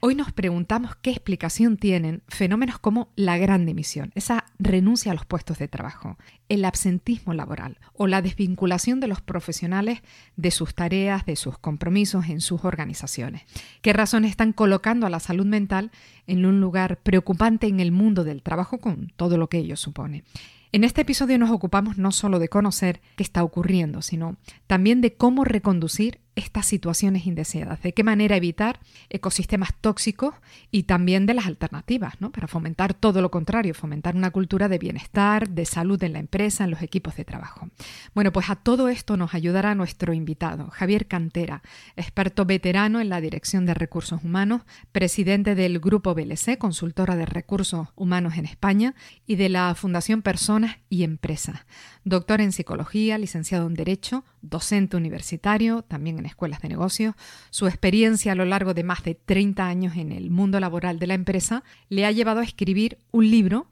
[0.00, 5.24] Hoy nos preguntamos qué explicación tienen fenómenos como la gran dimisión, esa renuncia a los
[5.24, 6.18] puestos de trabajo,
[6.50, 10.02] el absentismo laboral o la desvinculación de los profesionales
[10.36, 13.44] de sus tareas, de sus compromisos en sus organizaciones.
[13.80, 15.90] ¿Qué razones están colocando a la salud mental
[16.26, 20.24] en un lugar preocupante en el mundo del trabajo con todo lo que ello supone?
[20.72, 25.14] En este episodio nos ocupamos no solo de conocer qué está ocurriendo, sino también de
[25.14, 30.34] cómo reconducir estas situaciones indeseadas, de qué manera evitar ecosistemas tóxicos
[30.70, 32.30] y también de las alternativas, ¿no?
[32.30, 36.64] para fomentar todo lo contrario, fomentar una cultura de bienestar, de salud en la empresa,
[36.64, 37.68] en los equipos de trabajo.
[38.14, 41.62] Bueno, pues a todo esto nos ayudará nuestro invitado, Javier Cantera,
[41.96, 47.88] experto veterano en la Dirección de Recursos Humanos, presidente del Grupo BLC, consultora de recursos
[47.96, 48.94] humanos en España,
[49.26, 51.64] y de la Fundación Personas y Empresas.
[52.04, 57.14] Doctor en Psicología, licenciado en Derecho, docente universitario, también en escuelas de negocios,
[57.50, 61.06] su experiencia a lo largo de más de 30 años en el mundo laboral de
[61.06, 63.68] la empresa le ha llevado a escribir un libro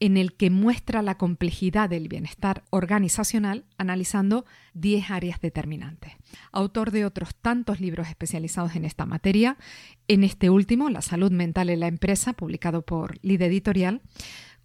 [0.00, 6.12] en el que muestra la complejidad del bienestar organizacional analizando 10 áreas determinantes.
[6.52, 9.56] Autor de otros tantos libros especializados en esta materia,
[10.08, 14.02] en este último, La salud mental en la empresa, publicado por Lid Editorial,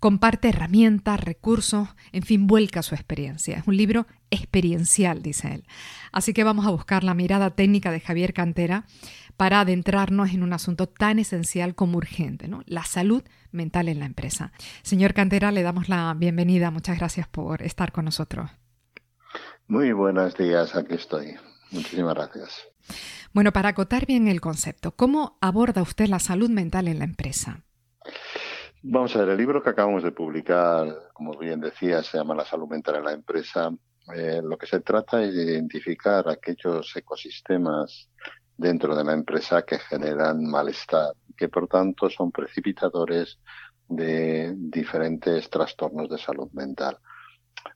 [0.02, 3.60] comparte herramientas, recursos, en fin, vuelca su experiencia.
[3.60, 5.64] Es un libro experiencial, dice él.
[6.12, 8.86] Así que vamos a buscar la mirada técnica de Javier Cantera
[9.38, 12.64] para adentrarnos en un asunto tan esencial como urgente, ¿no?
[12.66, 14.52] la salud mental en la empresa.
[14.82, 16.72] Señor Cantera, le damos la bienvenida.
[16.72, 18.50] Muchas gracias por estar con nosotros.
[19.68, 21.36] Muy buenos días, aquí estoy.
[21.70, 22.68] Muchísimas gracias.
[23.34, 27.64] Bueno, para acotar bien el concepto, ¿cómo aborda usted la salud mental en la empresa?
[28.84, 32.46] Vamos a ver, el libro que acabamos de publicar, como bien decía, se llama La
[32.46, 33.70] salud mental en la empresa.
[34.16, 38.10] Eh, lo que se trata es de identificar aquellos ecosistemas
[38.58, 43.40] dentro de la empresa que generan malestar, que por tanto son precipitadores
[43.88, 46.98] de diferentes trastornos de salud mental.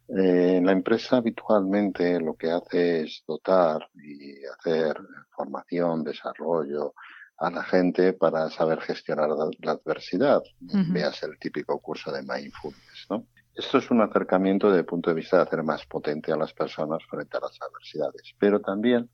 [0.07, 4.97] Eh, la empresa habitualmente lo que hace es dotar y hacer
[5.35, 6.95] formación, desarrollo,
[7.37, 10.41] a la gente para saber gestionar la, adversidad.
[10.59, 13.25] Veas el típico curso de mindfulness, ¿no?
[13.53, 16.53] Esto es un acercamiento desde el punto de vista de hacer más potente a las
[16.53, 19.09] personas frente a las adversidades, pero también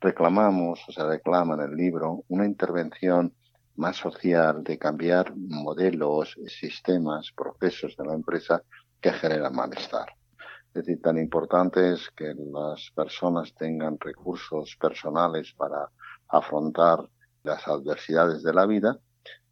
[0.00, 3.34] reclamamos, o se reclama en el libro, una intervención
[3.76, 8.62] más social de cambiar modelos, sistemas, procesos de la empresa
[9.00, 10.06] que generan malestar.
[10.68, 15.90] Es decir, tan importante es que las personas tengan recursos personales para
[16.28, 17.08] afrontar
[17.44, 18.98] las adversidades de la vida,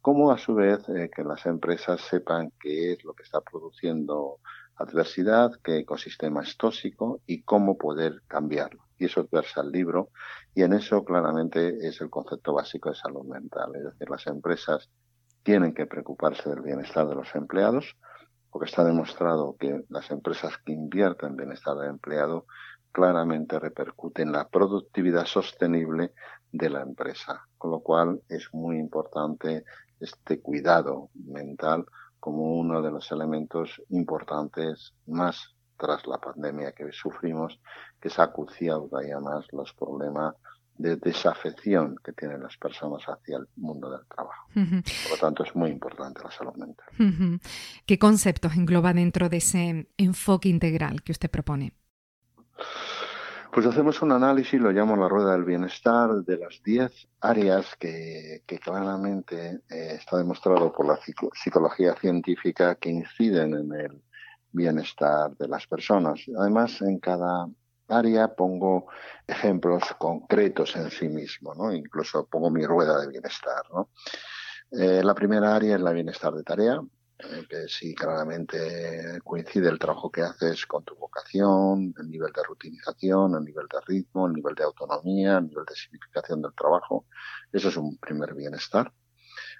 [0.01, 4.39] como a su vez eh, que las empresas sepan qué es lo que está produciendo
[4.75, 8.83] adversidad, qué ecosistema es tóxico y cómo poder cambiarlo.
[8.97, 10.09] Y eso versa el libro
[10.53, 13.71] y en eso claramente es el concepto básico de salud mental.
[13.75, 14.89] Es decir, las empresas
[15.43, 17.95] tienen que preocuparse del bienestar de los empleados,
[18.49, 22.45] porque está demostrado que las empresas que invierten en bienestar del empleado
[22.91, 26.13] claramente repercuten en la productividad sostenible
[26.51, 27.47] de la empresa.
[27.63, 29.63] Con lo cual es muy importante
[29.97, 31.85] este cuidado mental
[32.19, 37.61] como uno de los elementos importantes más tras la pandemia que sufrimos,
[38.01, 40.35] que se ha acuciado todavía más los problemas
[40.77, 44.45] de desafección que tienen las personas hacia el mundo del trabajo.
[44.53, 47.39] Por lo tanto, es muy importante la salud mental.
[47.85, 51.71] ¿Qué conceptos engloba dentro de ese enfoque integral que usted propone?
[53.53, 56.91] Pues hacemos un análisis, lo llamo la rueda del bienestar, de las 10
[57.21, 60.97] áreas que, claramente eh, está demostrado por la
[61.35, 64.03] psicología científica que inciden en el
[64.51, 66.21] bienestar de las personas.
[66.35, 67.47] Además, en cada
[67.89, 68.87] área pongo
[69.27, 71.71] ejemplos concretos en sí mismo, ¿no?
[71.71, 73.61] Incluso pongo mi rueda de bienestar.
[74.71, 76.81] Eh, la primera área es la bienestar de tarea,
[77.49, 83.35] que sí claramente coincide el trabajo que haces con tu vocación, el nivel de rutinización,
[83.35, 87.05] el nivel de ritmo, el nivel de autonomía, el nivel de significación del trabajo.
[87.51, 88.91] Eso es un primer bienestar.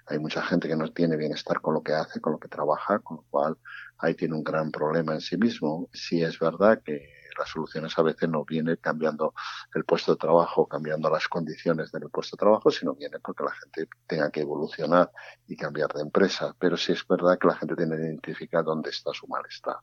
[0.07, 2.99] Hay mucha gente que no tiene bienestar con lo que hace, con lo que trabaja,
[2.99, 3.57] con lo cual
[3.97, 5.89] ahí tiene un gran problema en sí mismo.
[5.93, 9.33] Sí es verdad que las soluciones a veces no vienen cambiando
[9.73, 13.51] el puesto de trabajo, cambiando las condiciones del puesto de trabajo, sino viene porque la
[13.51, 15.11] gente tenga que evolucionar
[15.47, 16.55] y cambiar de empresa.
[16.59, 19.77] Pero sí es verdad que la gente tiene que identificar dónde está su malestar.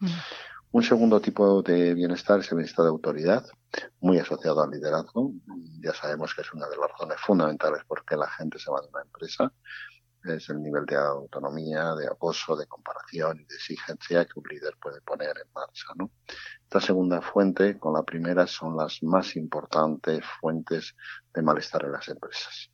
[0.00, 0.08] Mm.
[0.76, 3.46] Un segundo tipo de bienestar es el bienestar de autoridad,
[4.00, 5.32] muy asociado al liderazgo.
[5.80, 8.82] Ya sabemos que es una de las razones fundamentales por qué la gente se va
[8.82, 9.50] de una empresa.
[10.22, 14.76] Es el nivel de autonomía, de acoso, de comparación y de exigencia que un líder
[14.78, 15.86] puede poner en marcha.
[15.94, 16.10] ¿no?
[16.64, 20.94] Esta segunda fuente con la primera son las más importantes fuentes
[21.32, 22.70] de malestar en las empresas.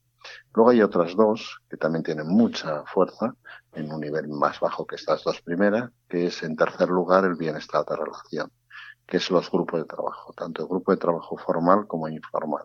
[0.55, 3.35] Luego hay otras dos que también tienen mucha fuerza
[3.73, 7.37] en un nivel más bajo que estas dos primeras, que es en tercer lugar el
[7.37, 8.53] bienestar de relación,
[9.07, 12.65] que es los grupos de trabajo, tanto el grupo de trabajo formal como informal.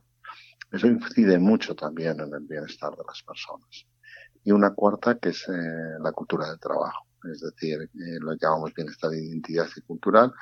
[0.71, 3.85] Eso incide mucho también en el bienestar de las personas.
[4.43, 8.73] Y una cuarta que es eh, la cultura del trabajo, es decir, eh, lo llamamos
[8.73, 10.33] bienestar de identidad y cultural,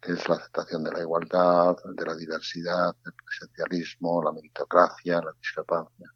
[0.00, 5.32] que es la aceptación de la igualdad, de la diversidad, del presencialismo, la meritocracia, la
[5.32, 6.12] discrepancia.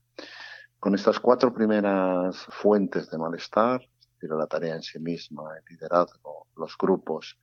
[0.79, 3.81] Con estas cuatro primeras fuentes de malestar,
[4.35, 7.39] la tarea en sí misma, el liderazgo, los grupos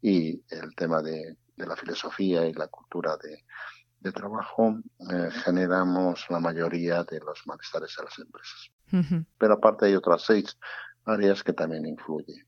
[0.00, 3.42] y el tema de, la filosofía y la cultura de,
[4.12, 4.78] trabajo,
[5.10, 9.26] eh, generamos la mayoría de los malestares en las empresas.
[9.36, 10.56] Pero aparte hay otras seis
[11.04, 12.46] áreas que también influyen.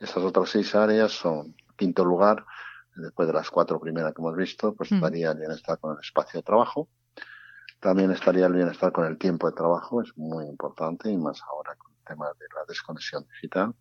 [0.00, 2.44] Estas otras seis áreas son, en quinto lugar,
[2.96, 6.40] después de las cuatro primeras que hemos visto, pues estaría el bienestar con el espacio
[6.40, 6.88] de trabajo,
[7.84, 11.76] también estaría el bienestar con el tiempo de trabajo, es muy importante y más ahora
[11.76, 13.74] con el tema de la desconexión digital.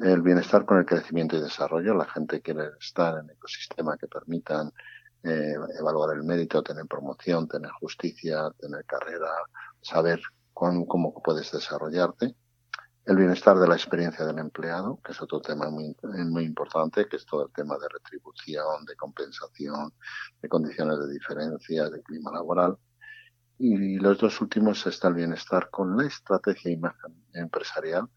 [0.00, 4.72] El bienestar con el crecimiento y desarrollo, la gente quiere estar en ecosistema que permitan
[5.22, 9.30] eh, evaluar el mérito, tener promoción, tener justicia, tener carrera,
[9.80, 10.20] saber
[10.52, 12.34] cómo puedes desarrollarte.
[13.04, 17.14] El bienestar de la experiencia del empleado, que es otro tema muy, muy importante, que
[17.14, 19.92] es todo el tema de retribución, de compensación,
[20.42, 22.76] de condiciones de diferencia, de clima laboral
[23.58, 28.08] y los dos últimos está el bienestar con la estrategia imagen empresarial.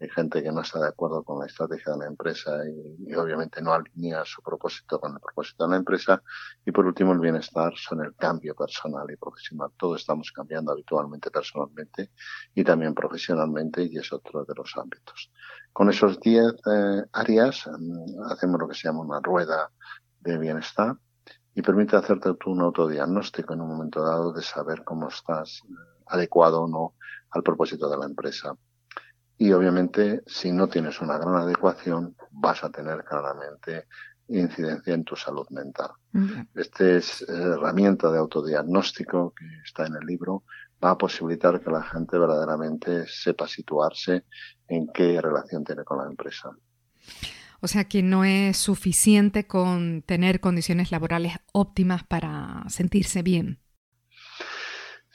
[0.00, 3.62] Hay gente que no está de acuerdo con la estrategia de la empresa y, obviamente
[3.62, 6.20] no alinea su propósito con el propósito de la empresa.
[6.66, 9.70] Y por último, el bienestar son el cambio personal y profesional.
[9.76, 12.10] Todos estamos cambiando habitualmente personalmente
[12.52, 15.30] y también profesionalmente y es otro de los ámbitos.
[15.72, 19.70] Con esos 10 eh, áreas mm, hacemos lo que se llama una rueda
[20.20, 20.96] de bienestar
[21.54, 25.62] y permite hacerte un autodiagnóstico en un momento dado de saber cómo estás
[26.06, 26.94] adecuado o no
[27.30, 28.54] al propósito de la empresa.
[29.38, 33.86] Y obviamente, si no tienes una gran adecuación, vas a tener claramente
[34.28, 35.90] incidencia en tu salud mental.
[36.54, 40.44] Esta es, eh, herramienta de autodiagnóstico que está en el libro,
[40.82, 44.24] va a posibilitar que la gente verdaderamente sepa situarse
[44.68, 46.50] en qué relación tiene con la empresa.
[47.64, 53.60] O sea que no es suficiente con tener condiciones laborales óptimas para sentirse bien.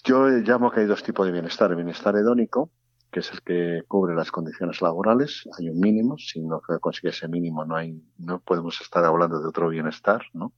[0.06, 1.72] Yo llamo que hay dos tipos de bienestar.
[1.72, 2.72] El bienestar hedónico,
[3.12, 5.44] que es el que cubre las condiciones laborales.
[5.60, 6.18] Hay un mínimo.
[6.18, 10.54] Si no consigue ese mínimo, no hay, no podemos estar hablando de otro bienestar, ¿no?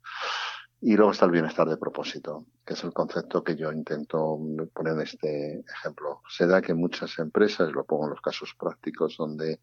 [0.82, 4.40] Y luego está el bienestar de propósito, que es el concepto que yo intento
[4.74, 6.22] poner en este ejemplo.
[6.30, 9.60] Se da que muchas empresas, lo pongo en los casos prácticos, donde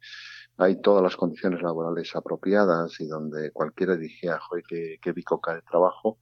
[0.58, 5.62] hay todas las condiciones laborales apropiadas y donde cualquiera dijera, joder, que, que bicoca de
[5.62, 6.19] trabajo,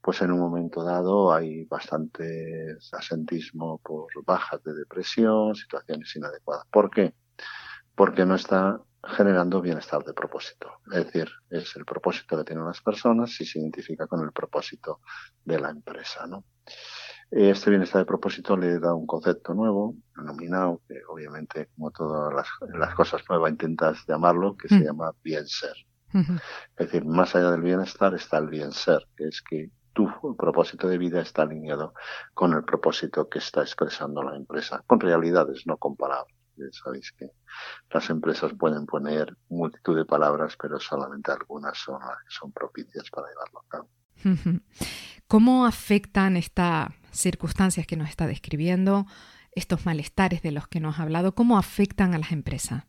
[0.00, 6.66] pues en un momento dado hay bastante asentismo por bajas de depresión, situaciones inadecuadas.
[6.70, 7.14] ¿Por qué?
[7.94, 10.72] Porque no está generando bienestar de propósito.
[10.92, 15.00] Es decir, es el propósito que tienen las personas y se identifica con el propósito
[15.44, 16.44] de la empresa, ¿no?
[17.30, 22.34] Este bienestar de propósito le da un concepto nuevo, denominado, que obviamente, como todas
[22.72, 24.84] las, cosas nuevas intentas llamarlo, que se mm.
[24.84, 25.74] llama bien ser.
[26.12, 30.88] Es decir, más allá del bienestar está el bien ser, que es que tu propósito
[30.88, 31.94] de vida está alineado
[32.34, 36.34] con el propósito que está expresando la empresa, con realidades no comparables.
[36.72, 37.30] Sabéis que
[37.90, 43.60] las empresas pueden poner multitud de palabras, pero solamente algunas son, son propicias para llevarlo
[43.60, 43.88] a cabo.
[45.26, 49.06] ¿Cómo afectan esta circunstancias que nos está describiendo,
[49.52, 52.84] estos malestares de los que nos ha hablado, ¿cómo afectan a las empresas?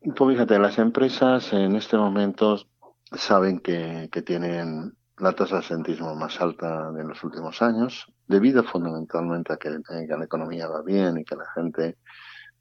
[0.00, 2.66] Pues fíjate, las empresas en este momento
[3.12, 9.52] saben que, tienen la tasa de asentismo más alta de los últimos años, debido fundamentalmente
[9.52, 11.98] a que, la economía va bien y que la gente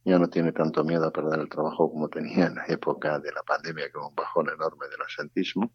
[0.04, 3.32] ya no tiene tanto miedo a perder el trabajo como tenía en la época de
[3.32, 5.72] la pandemia, con un bajón enorme del asentismo.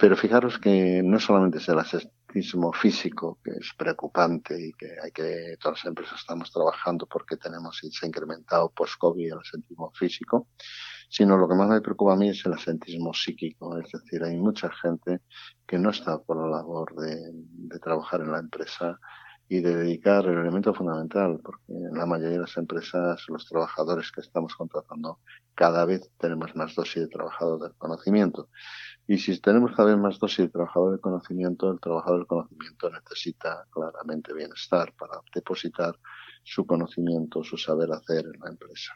[0.00, 5.12] Pero fijaros que no solamente es el asentismo físico, que es preocupante y que hay
[5.12, 10.48] que, todas las empresas estamos trabajando porque tenemos, se ha incrementado post-COVID el asentismo físico,
[11.10, 14.38] sino lo que más me preocupa a mí es el asentismo psíquico, es decir, hay
[14.38, 15.20] mucha gente
[15.66, 18.98] que no está por la labor de, de trabajar en la empresa
[19.50, 24.12] y de dedicar el elemento fundamental, porque en la mayoría de las empresas los trabajadores
[24.12, 25.18] que estamos contratando
[25.56, 28.48] cada vez tenemos más dosis de trabajador del conocimiento.
[29.10, 32.90] Y si tenemos cada vez más dosis de trabajador del conocimiento, el trabajador del conocimiento
[32.90, 35.98] necesita claramente bienestar para depositar
[36.44, 38.92] su conocimiento, su saber hacer en la empresa.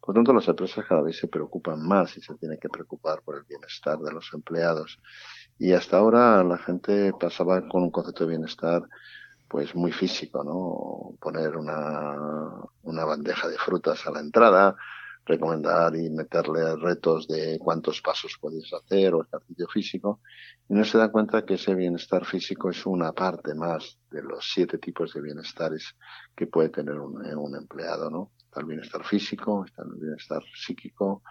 [0.00, 3.36] Por tanto, las empresas cada vez se preocupan más y se tienen que preocupar por
[3.36, 4.98] el bienestar de los empleados.
[5.58, 8.80] Y hasta ahora la gente pasaba con un concepto de bienestar
[9.48, 11.18] pues muy físico, ¿no?
[11.20, 12.16] Poner una,
[12.84, 14.76] una bandeja de frutas a la entrada,
[15.24, 20.20] recomendar y meterle retos de cuántos pasos puedes hacer o ejercicio físico,
[20.68, 24.50] y no se da cuenta que ese bienestar físico es una parte más de los
[24.52, 25.96] siete tipos de bienestares
[26.34, 28.32] que puede tener un, un empleado, ¿no?
[28.38, 31.22] Está el bienestar físico, está el bienestar psíquico,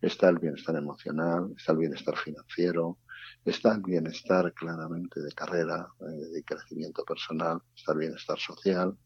[0.00, 2.98] está el bienestar emocional, está el bienestar financiero,
[3.44, 8.96] está el bienestar claramente de carrera, eh, de crecimiento personal, está el bienestar social.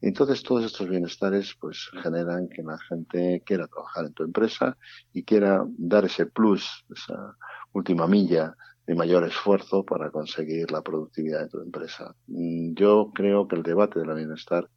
[0.00, 4.76] Entonces todos estos bienestares pues generan que la gente quiera trabajar en tu empresa
[5.12, 7.36] y quiera dar ese plus, esa
[7.72, 12.14] última milla de mayor esfuerzo para conseguir la productividad de tu empresa.
[12.26, 14.68] Mm, yo creo que el debate del bienestar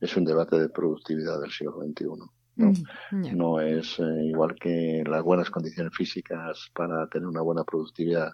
[0.00, 2.06] es un debate de productividad del siglo XXI.
[2.56, 2.72] No,
[3.10, 8.32] mm, no es eh, igual que las buenas condiciones físicas para tener una buena productividad.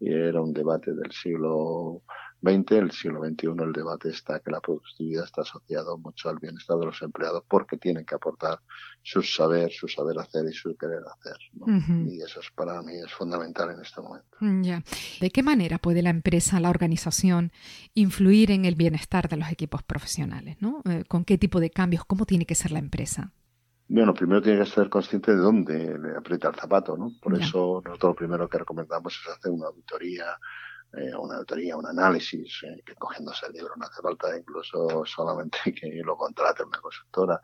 [0.00, 2.02] Y era un debate del siglo
[2.42, 6.78] XX, el siglo XXI el debate está que la productividad está asociado mucho al bienestar
[6.78, 8.60] de los empleados porque tienen que aportar
[9.02, 11.36] su saber, su saber hacer y su querer hacer.
[12.08, 14.36] Y eso es para mí es fundamental en este momento.
[14.40, 14.82] Mm, ya.
[15.20, 17.52] ¿De qué manera puede la empresa, la organización,
[17.94, 20.56] influir en el bienestar de los equipos profesionales?
[20.60, 20.82] ¿no?
[20.86, 22.04] Eh, ¿Con qué tipo de cambios?
[22.04, 23.32] ¿Cómo tiene que ser la empresa?
[23.92, 27.10] Bueno, primero tiene que ser consciente de dónde le aprieta el zapato, ¿no?
[27.20, 30.26] Por eso nosotros lo primero que recomendamos es hacer una auditoría,
[30.92, 35.58] eh, una auditoría, un análisis, eh, que cogiéndose el libro no hace falta incluso solamente
[35.74, 37.40] que lo contrate una consultora,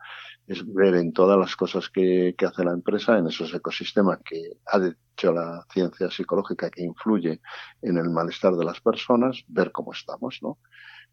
[0.47, 4.53] es ver en todas las cosas que, que hace la empresa, en esos ecosistemas que
[4.67, 7.41] ha hecho la ciencia psicológica que influye
[7.81, 10.59] en el malestar de las personas, ver cómo estamos, ¿no?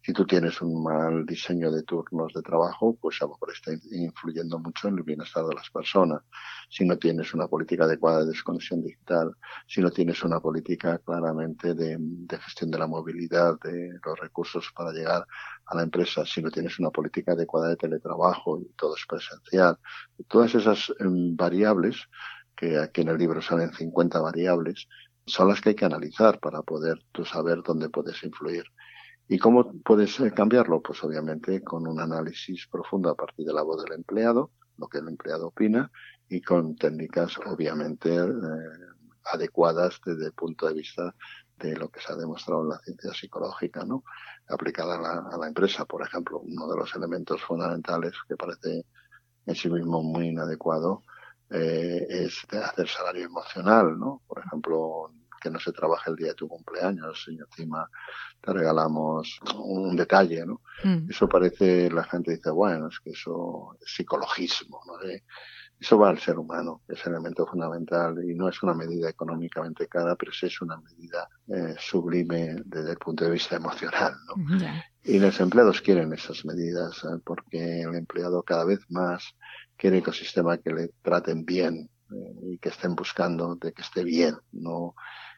[0.05, 3.71] Si tú tienes un mal diseño de turnos de trabajo, pues a lo mejor está
[3.89, 6.21] influyendo mucho en el bienestar de las personas.
[6.69, 9.35] Si no tienes una política adecuada de desconexión digital,
[9.65, 11.97] si no tienes una política claramente de,
[12.39, 15.25] gestión de la movilidad, de los recursos para llegar
[15.65, 19.79] a la empresa, si no tienes una política adecuada de teletrabajo y todo es presencial,
[20.27, 22.07] todas esas em, variables,
[22.55, 24.87] que aquí en el libro salen 50 variables,
[25.25, 28.65] son las que hay que analizar para poder tú saber dónde puedes influir.
[29.27, 30.81] ¿Y cómo puedes eh, cambiarlo?
[30.81, 34.99] Pues obviamente con un análisis profundo a partir de la voz del empleado, lo que
[34.99, 35.91] el empleado opina,
[36.29, 38.29] y con técnicas obviamente eh,
[39.25, 41.15] adecuadas desde el punto de vista
[41.57, 44.03] de lo que se ha demostrado en la ciencia psicológica, ¿no?
[44.47, 48.85] Aplicada a la, empresa, por ejemplo, uno de los elementos fundamentales que parece
[49.45, 51.03] en sí mismo muy inadecuado
[51.49, 54.21] eh, es hacer salario emocional, ¿no?
[54.27, 55.11] Por ejemplo,
[55.45, 57.87] que no se trabaje el día de tu cumpleaños y encima
[58.41, 60.61] te regalamos un detalle, ¿no?
[60.83, 61.07] Mm.
[61.07, 64.93] Eso parece, la gente dice, bueno, es que eso es psicologismo, ¿no?
[65.79, 69.87] Eso va al ser humano, es el elemento fundamental y no es una medida económicamente
[69.87, 74.57] cara, pero sí es una medida eh, sublime desde el punto de vista emocional, ¿no?
[75.03, 77.21] Y los empleados quieren esas medidas ¿eh?
[77.23, 79.35] porque el empleado cada vez más
[79.77, 84.35] quiere ecosistema que le traten bien eh, y que estén buscando de que esté bien,
[84.51, 84.95] no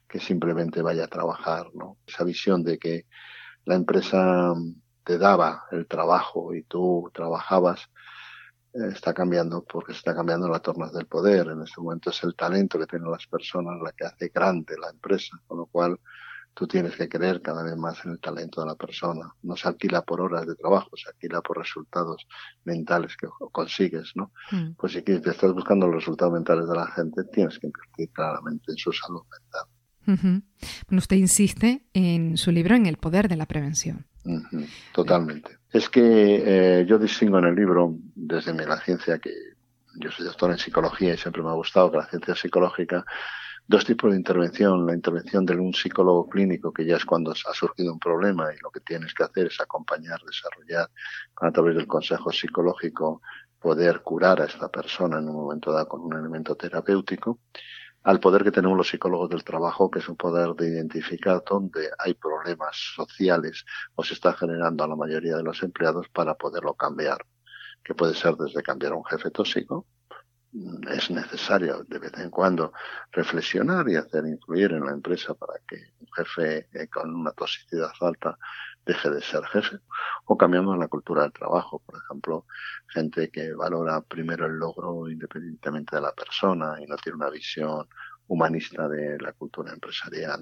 [0.07, 1.97] que simplemente vaya a trabajar, ¿no?
[2.05, 3.05] Esa visión de que
[3.65, 4.53] la empresa
[5.03, 7.89] te daba el trabajo y tú trabajabas
[8.73, 11.47] eh, está cambiando porque está cambiando las tornas del poder.
[11.47, 14.89] En este momento es el talento que tienen las personas la que hace grande la
[14.89, 15.99] empresa, con lo cual
[16.53, 19.31] tú tienes que creer cada vez más en el talento de la persona.
[19.43, 22.27] No se alquila por horas de trabajo, se alquila por resultados
[22.63, 24.31] mentales que consigues, ¿no?
[24.51, 24.73] Mm.
[24.75, 28.71] Pues si te estás buscando los resultados mentales de la gente, tienes que invertir claramente
[28.71, 29.76] en su salud mental.
[30.07, 34.05] Bueno, usted insiste en su libro en el poder de la prevención.
[34.93, 35.57] Totalmente.
[35.71, 36.01] Es que
[36.81, 39.31] eh, yo distingo en el libro, desde mi la ciencia, que
[39.99, 43.05] yo soy doctor en psicología y siempre me ha gustado que la ciencia psicológica,
[43.67, 44.85] dos tipos de intervención.
[44.85, 48.57] La intervención de un psicólogo clínico, que ya es cuando ha surgido un problema y
[48.61, 50.89] lo que tienes que hacer es acompañar, desarrollar,
[51.41, 53.21] a través del consejo psicológico,
[53.59, 57.39] poder curar a esta persona en un momento dado con un elemento terapéutico
[58.07, 61.89] al poder que tenemos los psicólogos del trabajo, que es un poder de identificar dónde
[61.99, 66.73] hay problemas sociales o se está generando a la mayoría de los empleados para poderlo
[66.73, 67.25] cambiar,
[67.83, 69.87] que puede ser desde cambiar a un jefe tóxico,
[70.89, 72.71] es necesario de vez en cuando
[73.11, 77.91] reflexionar y hacer influir en la empresa para que un jefe eh, con una toxicidad
[77.99, 78.37] alta
[78.87, 79.79] deje de ser jefe.
[80.25, 82.45] O cambiamos la cultura del trabajo, por ejemplo,
[82.87, 87.87] gente que valora primero el logro independientemente de la persona y no tiene una visión
[88.27, 90.41] humanista de la cultura empresarial.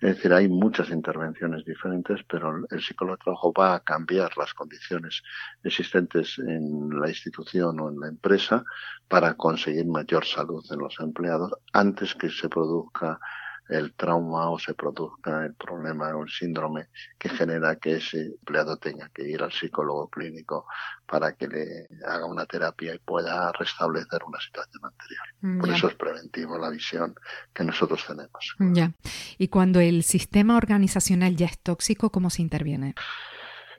[0.00, 4.52] Es decir, hay muchas intervenciones diferentes, pero el psicólogo de trabajo va a cambiar las
[4.52, 5.22] condiciones
[5.62, 8.64] existentes en la institución o en la empresa
[9.08, 13.20] para conseguir mayor salud en los empleados antes que se produzca
[13.68, 18.76] el trauma o se produzca el problema o el síndrome que genera que ese empleado
[18.76, 20.66] tenga que ir al psicólogo clínico
[21.06, 25.26] para que le haga una terapia y pueda restablecer una situación anterior.
[25.40, 27.14] Mm, Por eso es preventivo la visión
[27.52, 28.56] que nosotros tenemos.
[28.58, 28.92] Ya.
[29.38, 32.94] Y cuando el sistema organizacional ya es tóxico, ¿cómo se interviene?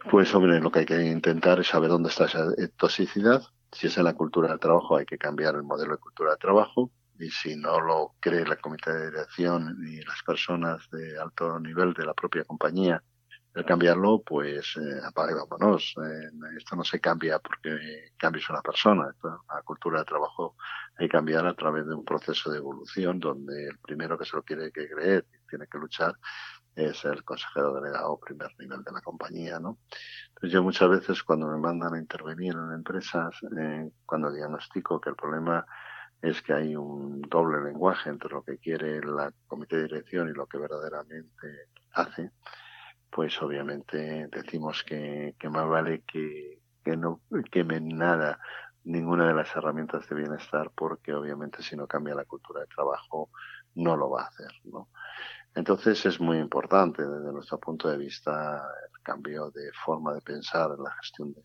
[0.10, 2.46] Pues hombre, lo que hay que intentar es saber dónde está esa
[2.78, 3.44] toxicidad.
[3.72, 6.38] Si es en la cultura del trabajo, hay que cambiar el modelo de cultura de
[6.38, 11.60] trabajo y si no lo cree la comité de dirección y las personas de alto
[11.60, 13.02] nivel de la propia compañía,
[13.56, 15.96] el cambiarlo, pues eh, vámonos.
[15.98, 19.16] Eh, esto no se cambia porque cambies una persona.
[19.24, 20.58] la cultura de trabajo
[20.98, 24.36] hay que cambiar a través de un proceso de evolución donde el primero que se
[24.36, 26.16] lo quiere que creer y tiene que luchar
[26.76, 29.80] es el consejero delegado primer nivel de la compañía, ¿no?
[30.28, 35.12] Entonces yo muchas veces cuando me mandan a intervenir en empresas, eh, cuando diagnostico que
[35.12, 35.66] el problema
[36.26, 40.34] es que hay un doble lenguaje entre lo que quiere la comité de dirección y
[40.34, 42.32] lo que verdaderamente hace,
[43.12, 48.40] pues obviamente decimos que, que más vale que, que no quemen nada,
[48.84, 53.30] ninguna de las herramientas de bienestar, porque obviamente si no cambia la cultura de trabajo
[53.76, 54.90] no lo va a hacer, ¿no?
[55.54, 58.64] Entonces es muy importante desde nuestro punto de vista
[58.94, 61.42] el cambio de forma de pensar en la gestión de,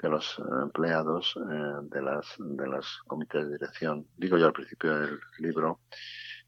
[0.00, 4.06] de los empleados eh, de las de las comités de dirección.
[4.16, 5.80] Digo yo al principio del libro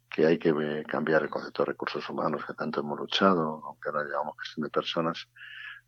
[0.08, 3.88] que hay que eh, cambiar el concepto de recursos humanos que tanto hemos luchado, aunque
[3.88, 5.28] ahora llamamos gestión de personas.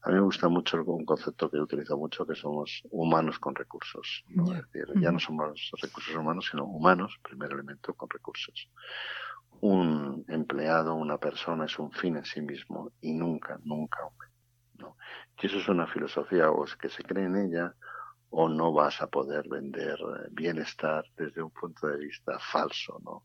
[0.04, 4.24] A mí me gusta mucho un concepto que utilizo mucho, que somos humanos con recursos.
[4.28, 8.68] Es decir, ya no somos recursos humanos, sino humanos, primer elemento, con recursos.
[9.60, 14.31] Un empleado, una persona es un fin en sí mismo y nunca, nunca un
[15.38, 17.74] si eso es una filosofía o es que se cree en ella
[18.30, 23.24] o no vas a poder vender eh, bienestar desde un punto de vista falso, ¿no?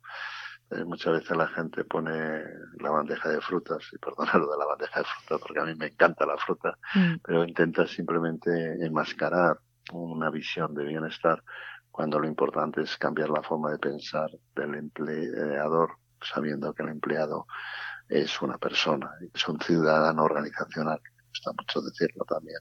[0.69, 2.43] Eh, muchas veces la gente pone
[2.79, 5.87] la bandeja de frutas, y perdonarlo de la bandeja de frutas porque a mí me
[5.87, 7.15] encanta la fruta, mm.
[7.23, 8.51] pero intenta simplemente
[8.85, 9.59] enmascarar
[9.93, 11.41] una visión de bienestar
[11.89, 15.91] cuando lo importante es cambiar la forma de pensar del empleador,
[16.21, 17.47] sabiendo que el empleado
[18.09, 22.59] es una persona, es un ciudadano organizacional gusta mucho decirlo también,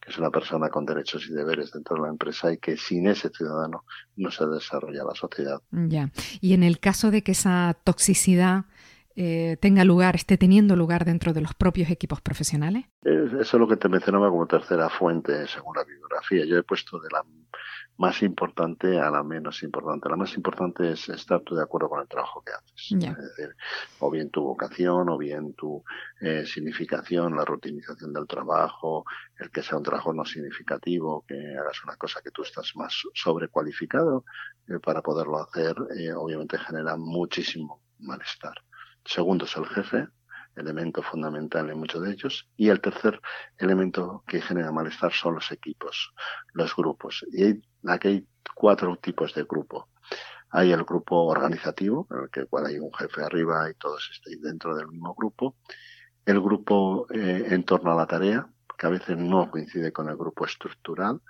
[0.00, 3.06] que es una persona con derechos y deberes dentro de la empresa y que sin
[3.06, 3.84] ese ciudadano
[4.16, 5.60] no se desarrolla la sociedad.
[5.70, 6.10] Ya.
[6.40, 8.64] Y en el caso de que esa toxicidad
[9.22, 12.86] eh, tenga lugar, esté teniendo lugar dentro de los propios equipos profesionales?
[13.02, 16.46] Eso es lo que te mencionaba como tercera fuente según la bibliografía.
[16.46, 17.22] Yo he puesto de la
[17.98, 20.08] más importante a la menos importante.
[20.08, 22.92] La más importante es estar tú de acuerdo con el trabajo que haces.
[22.92, 23.54] Es decir,
[23.98, 25.84] o bien tu vocación, o bien tu
[26.22, 29.04] eh, significación, la rutinización del trabajo,
[29.38, 33.02] el que sea un trabajo no significativo, que hagas una cosa que tú estás más
[33.12, 34.24] sobrecualificado
[34.66, 38.54] eh, para poderlo hacer, eh, obviamente genera muchísimo malestar.
[39.04, 40.08] Segundo es el jefe,
[40.56, 42.48] elemento fundamental en muchos de ellos.
[42.56, 43.20] Y el tercer
[43.58, 46.12] elemento que genera malestar son los equipos,
[46.52, 47.24] los grupos.
[47.32, 49.88] Y aquí hay cuatro tipos de grupo.
[50.50, 54.40] Hay el grupo organizativo, en el que cual hay un jefe arriba y todos estáis
[54.42, 55.56] dentro del mismo grupo.
[56.24, 60.16] El grupo eh, en torno a la tarea, que a veces no coincide con el
[60.16, 61.20] grupo estructural.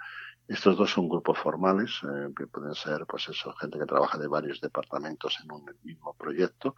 [0.50, 4.26] Estos dos son grupos formales, eh, que pueden ser, pues eso, gente que trabaja de
[4.26, 6.74] varios departamentos en un mismo proyecto,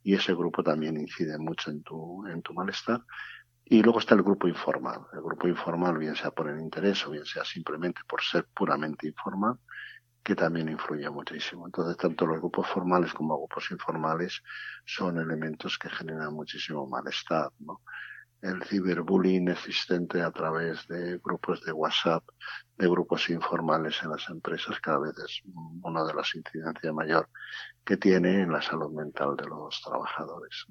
[0.00, 3.02] y ese grupo también incide mucho en tu, en tu malestar.
[3.64, 5.00] Y luego está el grupo informal.
[5.12, 9.08] El grupo informal, bien sea por el interés o bien sea simplemente por ser puramente
[9.08, 9.58] informal,
[10.22, 11.66] que también influye muchísimo.
[11.66, 14.40] Entonces, tanto los grupos formales como los grupos informales
[14.84, 17.80] son elementos que generan muchísimo malestar, ¿no?
[18.42, 22.24] El ciberbullying existente a través de grupos de WhatsApp,
[22.76, 25.42] de grupos informales en las empresas, cada vez es
[25.82, 27.28] una de las incidencias mayor
[27.84, 30.66] que tiene en la salud mental de los trabajadores.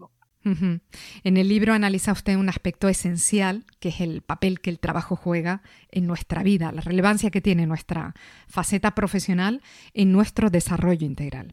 [1.23, 5.15] En el libro analiza usted un aspecto esencial, que es el papel que el trabajo
[5.15, 8.13] juega en nuestra vida, la relevancia que tiene nuestra
[8.47, 9.63] faceta profesional
[9.95, 11.51] en nuestro desarrollo integral.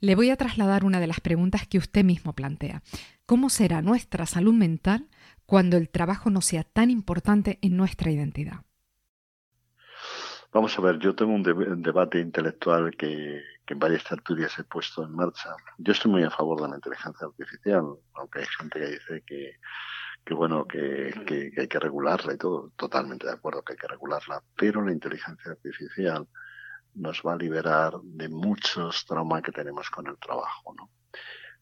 [0.00, 2.82] Le voy a trasladar una de las preguntas que usted mismo plantea.
[3.26, 5.08] ¿Cómo será nuestra salud mental
[5.44, 8.64] cuando el trabajo no sea tan importante en nuestra identidad?
[10.52, 11.42] Vamos a ver, yo tengo un,
[11.82, 15.54] debate intelectual que, en varias tertulias he puesto en marcha.
[15.78, 17.84] Yo estoy muy a favor de la inteligencia artificial,
[18.14, 22.72] aunque hay gente que dice que, bueno, que, hay que regularla y todo.
[22.74, 24.42] Totalmente de acuerdo que hay que regularla.
[24.56, 26.26] Pero la inteligencia artificial
[26.94, 30.90] nos va a liberar de muchos traumas que tenemos con el trabajo, ¿no?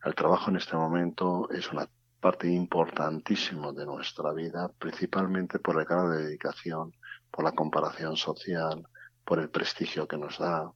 [0.05, 1.89] El trabajo en este momento es una
[2.21, 6.95] parte importantísima de nuestra vida, principalmente por el grado de dedicación,
[7.31, 8.87] por la comparación social,
[9.25, 10.73] por el prestigio que nos da.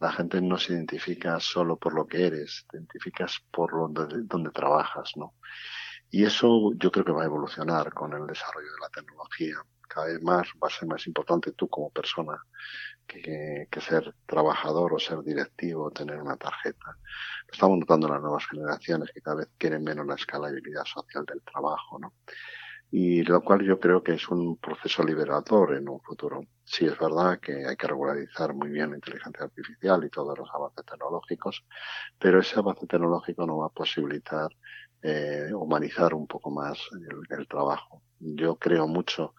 [0.00, 4.50] La gente no se identifica solo por lo que eres, te identificas por donde, donde
[4.50, 5.34] trabajas, ¿no?
[6.10, 9.56] Y eso yo creo que va a evolucionar con el desarrollo de la tecnología.
[9.88, 12.40] Cada vez más va a ser más importante tú como persona
[13.08, 16.96] que, ser trabajador o ser directivo, tener una tarjeta.
[17.50, 21.98] estamos notando las nuevas generaciones que cada vez quieren menos la escalabilidad social del trabajo,
[21.98, 22.12] ¿no?
[22.90, 26.40] y lo cual yo creo que es un proceso liberador en un futuro.
[26.64, 30.48] Sí es verdad que hay que regularizar muy bien la inteligencia artificial y todos los
[30.54, 31.64] avances tecnológicos,
[32.18, 34.50] pero ese avance tecnológico no va a posibilitar
[35.02, 36.78] eh, humanizar un poco más
[37.30, 38.02] el, trabajo.
[38.18, 39.34] Yo creo mucho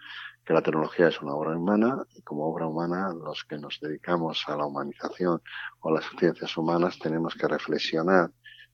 [0.49, 4.45] que la tecnología es una obra humana y como obra humana los que nos dedicamos
[4.47, 5.43] a la humanización
[5.79, 8.31] o a las ciencias humanas tenemos que reflexionar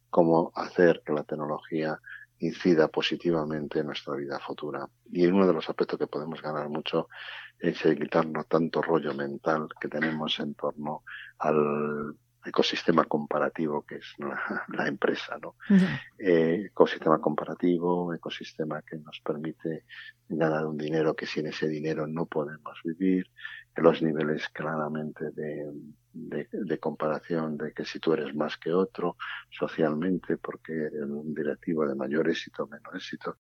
[0.09, 1.99] cómo hacer que la tecnología
[2.39, 4.87] incida positivamente en nuestra vida futura.
[5.11, 7.09] Y uno de los aspectos que podemos ganar mucho
[7.59, 11.03] es quitarnos tanto rollo mental que tenemos en torno
[11.39, 15.55] al ecosistema comparativo que es la, empresa, ¿no?
[16.17, 19.85] Eh, ecosistema comparativo, ecosistema que nos permite
[20.27, 23.29] ganar un dinero que sin ese dinero no podemos vivir,
[23.75, 25.71] los niveles claramente de,
[26.13, 29.17] de, comparación de que si tú eres más que otro
[29.49, 33.37] socialmente porque eres un directivo de mayor éxito o menor éxito.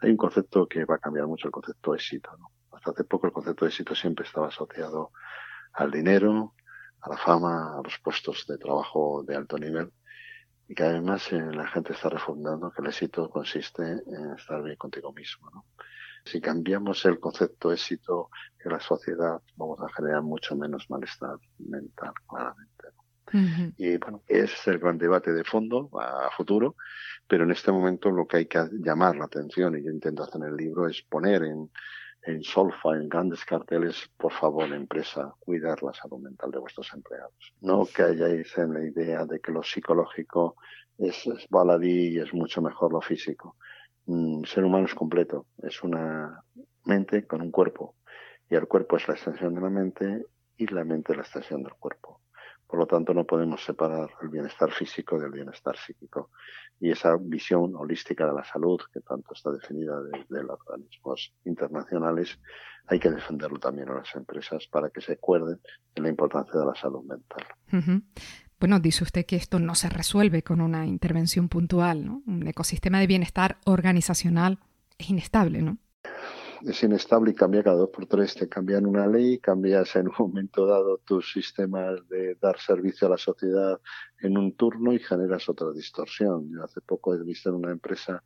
[0.00, 2.30] Hay un concepto que va a cambiar mucho el concepto de éxito.
[2.38, 2.52] ¿no?
[2.72, 5.10] Hasta hace poco el concepto de éxito siempre estaba asociado
[5.74, 6.54] al dinero,
[7.00, 9.92] a la fama, a los puestos de trabajo de alto nivel.
[10.68, 14.76] Y que además eh, la gente está refundando que el éxito consiste en estar bien
[14.76, 15.50] contigo mismo.
[15.50, 15.64] ¿no?
[16.24, 18.30] Si cambiamos el concepto éxito
[18.62, 22.68] en la sociedad, vamos a generar mucho menos malestar mental, claramente.
[23.76, 26.76] Y bueno, ese es el gran debate de fondo a futuro,
[27.26, 30.40] pero en este momento lo que hay que llamar la atención, y yo intento hacer
[30.40, 31.70] en el libro, es poner en,
[32.28, 37.54] en solfa, en grandes carteles, por favor, empresa, cuidar la salud mental de vuestros empleados.
[37.62, 40.56] No que hayáis en la idea de que lo psicológico
[40.98, 43.56] es, es baladí y es mucho mejor lo físico.
[44.04, 46.44] Un ser humano es completo, es una
[46.84, 47.94] mente con un cuerpo,
[48.50, 50.26] y el cuerpo es la extensión de la mente
[50.58, 52.20] y la mente es la extensión del cuerpo.
[52.68, 56.30] Por lo tanto, no podemos separar el bienestar físico del bienestar psíquico.
[56.78, 62.38] Y esa visión holística de la salud, que tanto está definida desde los organismos internacionales,
[62.86, 65.58] hay que defenderlo también en las empresas para que se acuerden
[65.94, 67.44] de la importancia de la salud mental.
[68.60, 72.22] Bueno, dice usted que esto no se resuelve con una intervención puntual, ¿no?
[72.26, 74.58] Un ecosistema de bienestar organizacional
[74.98, 75.78] es inestable, ¿no?
[76.66, 78.34] Es inestable y cambia cada dos por tres.
[78.34, 83.10] Te cambian una ley, cambias en un momento dado tus sistemas de dar servicio a
[83.10, 83.80] la sociedad
[84.20, 86.50] en un turno y generas otra distorsión.
[86.50, 88.22] Yo hace poco he visto en una empresa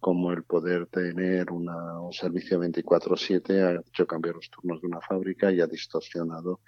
[0.00, 5.00] como el poder tener una, un servicio 24/7 ha hecho cambiar los turnos de una
[5.00, 6.60] fábrica y ha distorsionado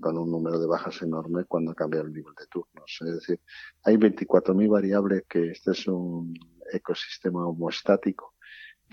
[0.00, 2.98] con un número de bajas enorme cuando ha cambiado el nivel de turnos.
[3.00, 3.40] Es decir,
[3.84, 6.34] hay 24.000 variables que este es un
[6.72, 8.33] ecosistema homostático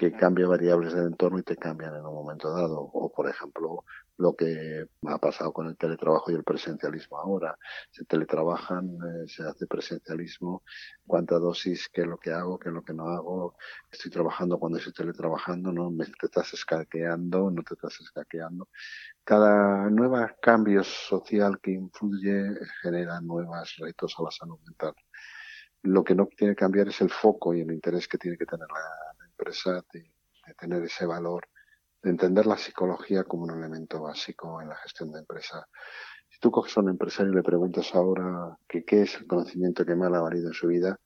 [0.02, 2.80] que cambia variables del entorno y te cambian en un momento dado.
[2.80, 3.86] O, por ejemplo,
[4.18, 7.56] lo que ha pasado con el teletrabajo y el presencialismo ahora.
[7.92, 10.64] Se teletrabajan, eh, se hace presencialismo,
[11.06, 13.56] cuánta dosis, qué es lo que hago, qué es lo que no hago.
[13.92, 18.70] Estoy trabajando cuando estoy teletrabajando, no me te estás escaqueando, no te estás escaqueando.
[19.24, 24.96] Cada nuevo cambio social que influye genera nuevos retos a la salud mental.
[25.84, 28.46] Lo que no tiene que cambiar es el foco y el interés que tiene que
[28.46, 29.11] tener la,
[29.42, 30.14] empresa de,
[30.58, 31.48] tener ese valor,
[32.04, 35.68] de entender la psicología como un elemento básico en la gestión de empresa.
[36.30, 39.96] Si tú coges a un empresario y le preguntas ahora qué es el conocimiento que
[39.96, 41.00] más ha valido en su vida,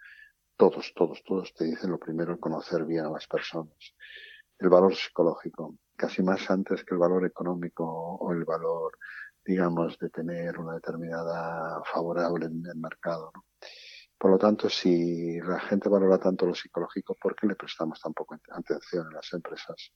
[0.57, 3.75] todos, todos, todos te dicen lo primero, conocer bien a las personas.
[4.57, 8.97] El valor psicológico, casi más antes que el valor económico o el valor,
[9.45, 13.31] digamos, de tener una determinada favorable en el mercado.
[14.17, 18.13] Por lo tanto, si la gente valora tanto lo psicológico, ¿por qué le prestamos tan
[18.13, 19.91] poca atención en las empresas?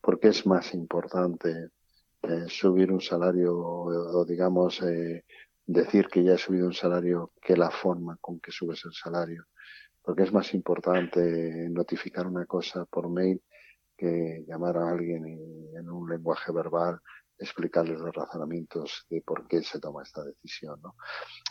[0.00, 1.70] ¿Por qué es más importante
[2.22, 5.24] eh, subir un salario o, digamos, eh,
[5.66, 9.46] decir que ya he subido un salario que la forma con que subes el salario?
[10.02, 13.42] Porque es más importante notificar una cosa por mail
[13.96, 15.26] que llamar a alguien
[15.76, 17.00] en un lenguaje verbal
[17.38, 20.80] explicarles los razonamientos de por qué se toma esta decisión.
[20.82, 20.94] ¿no?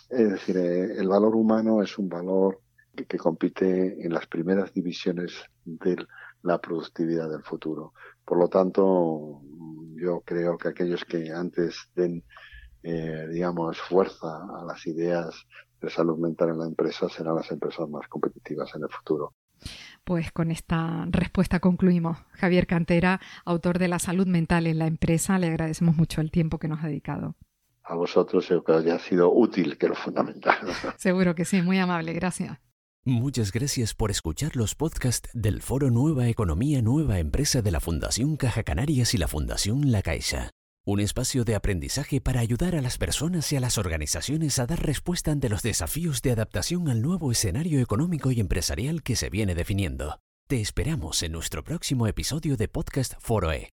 [0.10, 2.62] Es decir, eh, el valor humano es un valor
[3.08, 5.34] que, compite en las primeras divisiones
[5.66, 5.98] de
[6.44, 7.94] la productividad del futuro.
[8.26, 9.42] Por lo tanto,
[9.96, 12.24] yo creo que aquellos que antes den,
[12.84, 15.46] eh, digamos, fuerza a las ideas
[15.80, 19.36] de salud mental en la empresa serán las empresas más competitivas en el futuro.
[20.04, 22.18] Pues con esta respuesta concluimos.
[22.32, 26.60] Javier Cantera, autor de La salud mental en la empresa, le agradecemos mucho el tiempo
[26.60, 27.36] que nos ha dedicado.
[27.84, 30.58] A vosotros espero que haya sido útil, que es lo fundamental.
[30.98, 32.58] Seguro que sí, muy amable, gracias.
[33.06, 38.36] Muchas gracias por escuchar los podcasts del Foro Nueva Economía Nueva Empresa de la Fundación
[38.36, 40.52] Caja Canarias y la Fundación La Caixa.
[40.88, 44.82] Un espacio de aprendizaje para ayudar a las personas y a las organizaciones a dar
[44.86, 49.54] respuesta ante los desafíos de adaptación al nuevo escenario económico y empresarial que se viene
[49.54, 50.22] definiendo.
[50.48, 53.70] Te esperamos en nuestro próximo episodio de Podcast Foroe.